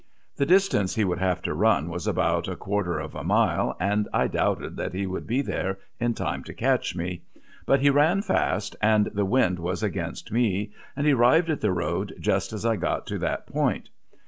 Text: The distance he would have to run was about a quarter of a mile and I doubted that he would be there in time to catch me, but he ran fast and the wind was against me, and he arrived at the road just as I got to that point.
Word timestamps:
The 0.37 0.47
distance 0.47 0.95
he 0.95 1.03
would 1.05 1.19
have 1.19 1.43
to 1.43 1.53
run 1.53 1.87
was 1.87 2.07
about 2.07 2.47
a 2.47 2.55
quarter 2.55 2.97
of 2.97 3.13
a 3.13 3.23
mile 3.23 3.77
and 3.79 4.09
I 4.11 4.25
doubted 4.25 4.75
that 4.77 4.95
he 4.95 5.05
would 5.05 5.27
be 5.27 5.43
there 5.43 5.77
in 5.99 6.15
time 6.15 6.43
to 6.45 6.55
catch 6.55 6.95
me, 6.95 7.21
but 7.67 7.81
he 7.81 7.91
ran 7.91 8.23
fast 8.23 8.75
and 8.81 9.05
the 9.13 9.23
wind 9.25 9.59
was 9.59 9.83
against 9.83 10.31
me, 10.31 10.71
and 10.95 11.05
he 11.05 11.13
arrived 11.13 11.51
at 11.51 11.61
the 11.61 11.71
road 11.71 12.15
just 12.19 12.51
as 12.51 12.65
I 12.65 12.77
got 12.77 13.05
to 13.05 13.19
that 13.19 13.45
point. 13.45 13.89